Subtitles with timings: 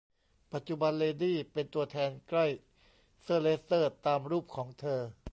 [0.53, 2.45] ปัจจุบันเลดี้เป็นตัวแทนใกล้
[3.21, 5.01] เซอร์เลสเตอร์ตามรูปของเธอ